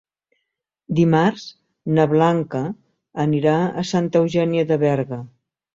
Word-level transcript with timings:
Dimarts 0.99 1.43
na 1.99 2.07
Blanca 2.15 2.65
anirà 3.27 3.57
a 3.69 3.87
Santa 3.95 4.25
Eugènia 4.27 4.71
de 4.75 4.85
Berga. 4.89 5.27